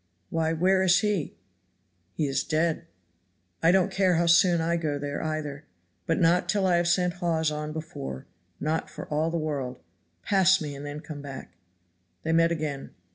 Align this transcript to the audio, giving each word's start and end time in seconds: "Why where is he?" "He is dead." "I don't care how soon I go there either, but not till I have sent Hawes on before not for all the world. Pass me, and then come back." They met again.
"Why 0.31 0.51
where 0.51 0.81
is 0.81 1.01
he?" 1.01 1.35
"He 2.15 2.25
is 2.25 2.43
dead." 2.43 2.87
"I 3.61 3.71
don't 3.71 3.91
care 3.91 4.15
how 4.15 4.25
soon 4.25 4.59
I 4.59 4.75
go 4.75 4.97
there 4.97 5.21
either, 5.21 5.65
but 6.07 6.19
not 6.19 6.49
till 6.49 6.65
I 6.65 6.77
have 6.77 6.87
sent 6.87 7.13
Hawes 7.21 7.51
on 7.51 7.71
before 7.71 8.25
not 8.59 8.89
for 8.89 9.07
all 9.09 9.29
the 9.29 9.37
world. 9.37 9.79
Pass 10.23 10.59
me, 10.59 10.73
and 10.73 10.83
then 10.87 11.01
come 11.01 11.21
back." 11.21 11.51
They 12.23 12.31
met 12.31 12.51
again. 12.51 12.95